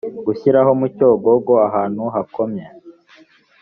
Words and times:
gushyiraho 0.25 0.71
mu 0.79 0.87
cyogogo 0.95 1.53
ahantu 1.67 2.03
hakomye 2.15 2.65